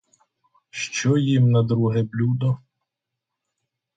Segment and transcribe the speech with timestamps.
[0.69, 2.57] Що їм на друге блюдо?